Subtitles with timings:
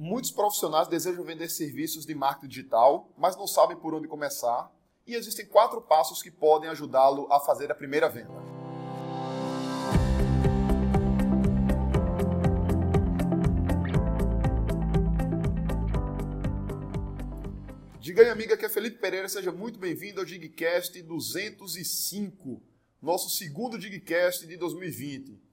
[0.00, 4.72] Muitos profissionais desejam vender serviços de marketing digital, mas não sabem por onde começar,
[5.04, 8.30] e existem quatro passos que podem ajudá-lo a fazer a primeira venda.
[17.98, 22.62] Diga aí, amiga, que é Felipe Pereira, seja muito bem-vindo ao Digcast 205,
[23.02, 25.47] nosso segundo Digcast de 2020.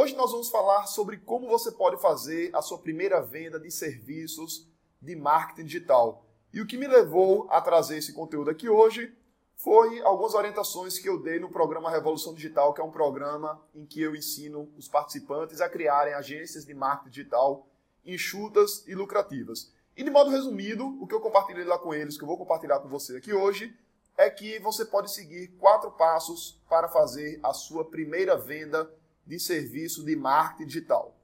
[0.00, 4.66] Hoje nós vamos falar sobre como você pode fazer a sua primeira venda de serviços
[4.98, 6.24] de marketing digital.
[6.54, 9.14] E o que me levou a trazer esse conteúdo aqui hoje
[9.56, 13.84] foi algumas orientações que eu dei no programa Revolução Digital, que é um programa em
[13.84, 17.68] que eu ensino os participantes a criarem agências de marketing digital
[18.02, 19.70] enxutas e lucrativas.
[19.94, 22.78] E de modo resumido, o que eu compartilhei lá com eles, que eu vou compartilhar
[22.78, 23.76] com você aqui hoje,
[24.16, 28.90] é que você pode seguir quatro passos para fazer a sua primeira venda
[29.26, 31.16] de serviço de marketing digital.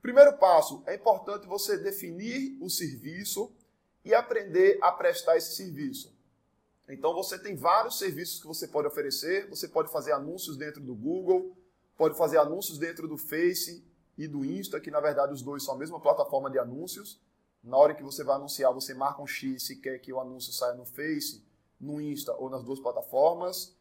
[0.00, 3.52] Primeiro passo, é importante você definir o serviço
[4.04, 6.12] e aprender a prestar esse serviço.
[6.88, 10.94] Então você tem vários serviços que você pode oferecer, você pode fazer anúncios dentro do
[10.94, 11.56] Google,
[11.96, 13.84] pode fazer anúncios dentro do Face
[14.18, 17.20] e do Insta, que na verdade os dois são a mesma plataforma de anúncios.
[17.62, 20.52] Na hora que você vai anunciar, você marca um X se quer que o anúncio
[20.52, 21.44] saia no Face,
[21.80, 23.76] no Insta ou nas duas plataformas.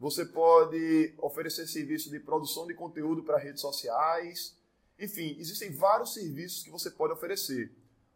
[0.00, 4.56] Você pode oferecer serviço de produção de conteúdo para redes sociais.
[4.98, 7.70] Enfim, existem vários serviços que você pode oferecer.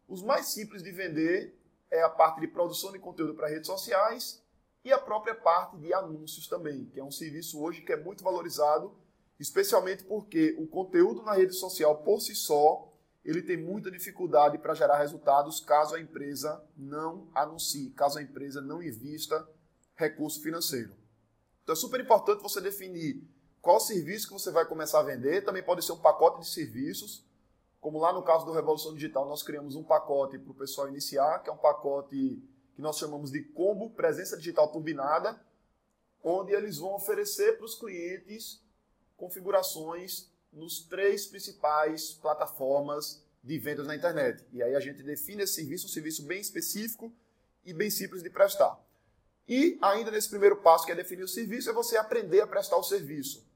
[0.09, 1.55] Os mais simples de vender
[1.91, 4.43] é a parte de produção de conteúdo para redes sociais
[4.83, 8.25] e a própria parte de anúncios também, que é um serviço hoje que é muito
[8.25, 8.97] valorizado,
[9.39, 12.91] especialmente porque o conteúdo na rede social por si só
[13.23, 18.63] ele tem muita dificuldade para gerar resultados caso a empresa não anuncie, caso a empresa
[18.63, 19.47] não invista
[19.97, 21.04] recurso financeiro.
[21.65, 23.21] Então é super importante você definir
[23.61, 25.43] qual serviço que você vai começar a vender.
[25.43, 27.25] Também pode ser um pacote de serviços,
[27.81, 31.43] como lá no caso do Revolução Digital, nós criamos um pacote para o pessoal iniciar,
[31.43, 32.43] que é um pacote
[32.75, 35.39] que nós chamamos de combo presença digital turbinada,
[36.23, 38.63] onde eles vão oferecer para os clientes
[39.17, 44.43] configurações nos três principais plataformas de vendas na internet.
[44.53, 47.13] E aí a gente define esse serviço, um serviço bem específico
[47.65, 48.83] e bem simples de prestar.
[49.49, 52.77] E ainda nesse primeiro passo, que é definir o serviço, é você aprender a prestar
[52.77, 53.47] o serviço.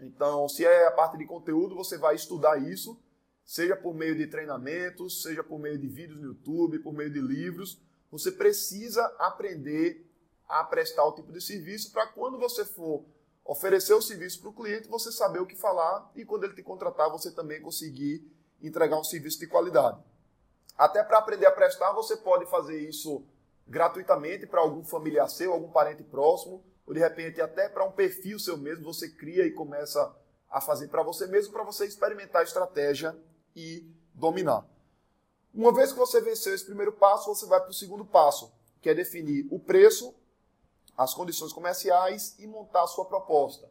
[0.00, 3.00] Então, se é a parte de conteúdo, você vai estudar isso,
[3.44, 7.20] seja por meio de treinamentos, seja por meio de vídeos no YouTube, por meio de
[7.20, 7.80] livros.
[8.10, 10.04] Você precisa aprender
[10.48, 13.04] a prestar o tipo de serviço para quando você for
[13.44, 16.62] oferecer o serviço para o cliente, você saber o que falar e quando ele te
[16.62, 18.24] contratar, você também conseguir
[18.60, 20.00] entregar um serviço de qualidade.
[20.76, 23.24] Até para aprender a prestar, você pode fazer isso
[23.66, 28.38] gratuitamente para algum familiar seu, algum parente próximo, ou de repente até para um perfil
[28.38, 30.14] seu mesmo, você cria e começa
[30.50, 33.16] a fazer para você mesmo, para você experimentar a estratégia
[33.56, 34.66] e dominar.
[35.54, 38.88] Uma vez que você venceu esse primeiro passo, você vai para o segundo passo, que
[38.88, 40.14] é definir o preço,
[40.96, 43.70] as condições comerciais e montar a sua proposta.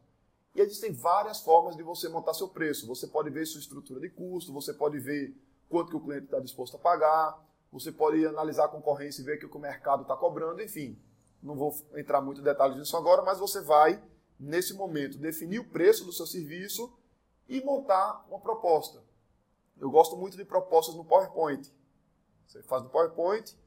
[0.54, 2.88] E existem várias formas de você montar seu preço.
[2.88, 5.36] Você pode ver sua estrutura de custo, você pode ver
[5.70, 7.40] quanto que o cliente está disposto a pagar,
[7.72, 11.00] você pode analisar a concorrência e ver o que o mercado está cobrando, enfim.
[11.42, 14.04] Não vou entrar muito em detalhes nisso agora, mas você vai,
[14.40, 16.94] nesse momento, definir o preço do seu serviço
[17.48, 19.02] e montar uma proposta.
[19.80, 21.74] Eu gosto muito de propostas no PowerPoint.
[22.46, 23.58] Você faz no PowerPoint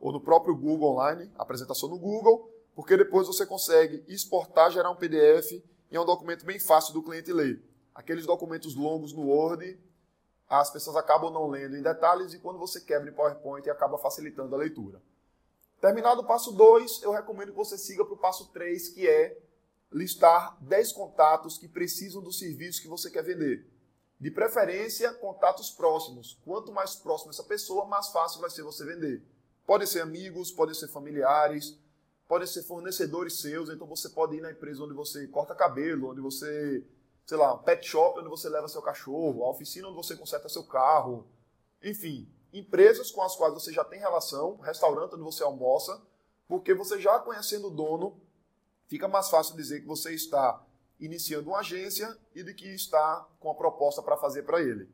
[0.00, 4.96] ou no próprio Google Online, apresentação no Google, porque depois você consegue exportar, gerar um
[4.96, 7.62] PDF e é um documento bem fácil do cliente ler.
[7.94, 9.78] Aqueles documentos longos no Word,
[10.50, 14.52] as pessoas acabam não lendo em detalhes e quando você quebra em PowerPoint acaba facilitando
[14.52, 15.00] a leitura.
[15.80, 19.40] Terminado o passo 2, eu recomendo que você siga para o passo 3, que é
[19.92, 23.64] listar 10 contatos que precisam do serviço que você quer vender.
[24.18, 26.38] De preferência, contatos próximos.
[26.44, 29.22] Quanto mais próximo essa pessoa, mais fácil vai ser você vender.
[29.64, 31.78] Podem ser amigos, podem ser familiares,
[32.28, 33.70] podem ser fornecedores seus.
[33.70, 36.84] Então você pode ir na empresa onde você corta cabelo, onde você
[37.30, 40.48] sei lá, um pet shop onde você leva seu cachorro, a oficina onde você conserta
[40.48, 41.28] seu carro,
[41.80, 46.02] enfim, empresas com as quais você já tem relação, restaurante onde você almoça,
[46.48, 48.20] porque você já conhecendo o dono,
[48.88, 50.60] fica mais fácil dizer que você está
[50.98, 54.90] iniciando uma agência e de que está com a proposta para fazer para ele.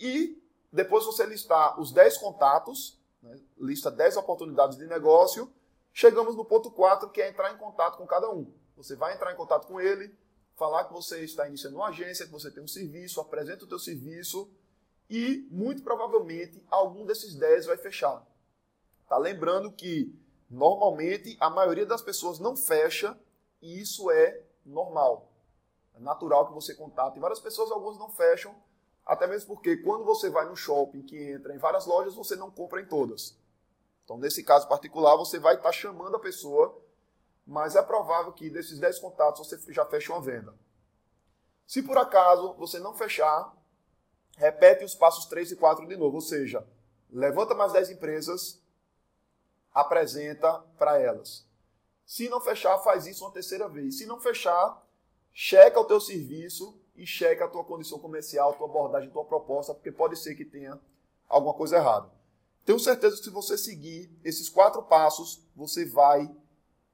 [0.00, 0.36] E
[0.72, 5.48] depois você listar os 10 contatos, né, lista 10 oportunidades de negócio,
[5.92, 8.52] chegamos no ponto 4, que é entrar em contato com cada um.
[8.76, 10.12] Você vai entrar em contato com ele,
[10.58, 13.78] falar que você está iniciando uma agência, que você tem um serviço, apresenta o teu
[13.78, 14.50] serviço
[15.08, 18.26] e, muito provavelmente, algum desses 10 vai fechar.
[19.08, 20.12] Tá lembrando que,
[20.50, 23.16] normalmente, a maioria das pessoas não fecha
[23.62, 25.32] e isso é normal.
[25.94, 28.54] É natural que você contate várias pessoas, algumas não fecham.
[29.06, 32.50] Até mesmo porque quando você vai no shopping que entra em várias lojas, você não
[32.50, 33.38] compra em todas.
[34.04, 36.76] Então, nesse caso particular, você vai estar chamando a pessoa,
[37.48, 40.54] mas é provável que desses 10 contatos você já feche uma venda.
[41.66, 43.56] Se por acaso você não fechar,
[44.36, 46.66] repete os passos 3 e 4 de novo, ou seja,
[47.10, 48.62] levanta mais 10 empresas,
[49.72, 51.46] apresenta para elas.
[52.04, 53.96] Se não fechar, faz isso uma terceira vez.
[53.96, 54.86] Se não fechar,
[55.32, 59.90] checa o teu serviço e checa a tua condição comercial, tua abordagem, tua proposta, porque
[59.90, 60.78] pode ser que tenha
[61.26, 62.10] alguma coisa errada.
[62.66, 66.30] Tenho certeza que se você seguir esses quatro passos, você vai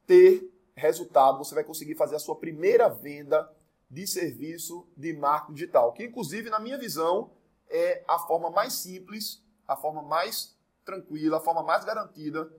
[0.06, 3.50] ter resultado, você vai conseguir fazer a sua primeira venda
[3.90, 7.30] de serviço de marketing digital, que inclusive na minha visão
[7.68, 12.52] é a forma mais simples, a forma mais tranquila, a forma mais garantida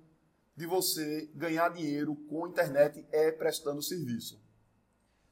[0.56, 4.41] de você ganhar dinheiro com a internet é prestando serviço.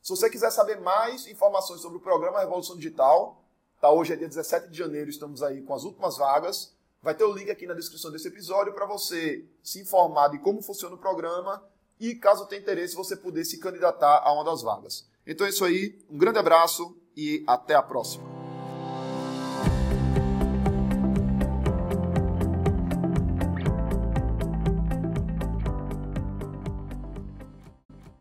[0.01, 3.41] Se você quiser saber mais informações sobre o programa Revolução Digital,
[3.79, 6.75] tá hoje é dia 17 de janeiro, estamos aí com as últimas vagas.
[7.01, 10.61] Vai ter o link aqui na descrição desse episódio para você se informar de como
[10.61, 11.63] funciona o programa
[12.03, 15.07] e, caso tenha interesse, você poder se candidatar a uma das vagas.
[15.25, 18.32] Então é isso aí, um grande abraço e até a próxima.